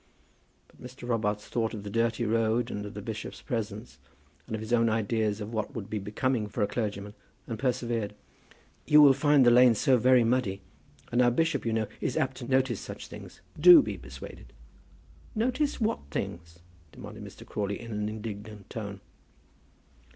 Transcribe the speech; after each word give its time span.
But 0.67 0.81
Mr. 0.81 1.07
Robarts 1.07 1.47
thought 1.47 1.75
of 1.75 1.83
the 1.83 1.89
dirty 1.91 2.25
road, 2.25 2.71
and 2.71 2.83
of 2.87 2.95
the 2.95 3.03
bishop's 3.03 3.43
presence, 3.43 3.99
and 4.47 4.55
of 4.55 4.59
his 4.59 4.73
own 4.73 4.89
ideas 4.89 5.39
of 5.39 5.53
what 5.53 5.75
would 5.75 5.91
be 5.91 5.99
becoming 5.99 6.47
for 6.47 6.63
a 6.63 6.67
clergyman, 6.67 7.13
and 7.45 7.59
persevered. 7.59 8.15
"You 8.87 8.99
will 9.03 9.13
find 9.13 9.45
the 9.45 9.51
lanes 9.51 9.77
so 9.77 9.97
very 9.99 10.23
muddy; 10.23 10.61
and 11.11 11.21
our 11.21 11.29
bishop, 11.29 11.67
you 11.67 11.71
know, 11.73 11.85
is 12.01 12.17
apt 12.17 12.37
to 12.37 12.47
notice 12.49 12.79
such 12.79 13.09
things. 13.09 13.41
Do 13.59 13.83
be 13.83 13.95
persuaded." 13.95 14.53
"Notice 15.35 15.79
what 15.79 15.99
things?" 16.09 16.57
demanded 16.91 17.23
Mr. 17.23 17.45
Crawley, 17.45 17.79
in 17.79 17.91
an 17.91 18.09
indignant 18.09 18.71
tone. 18.71 19.01